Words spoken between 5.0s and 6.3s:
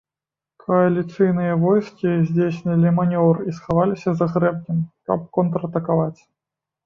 каб контратакаваць.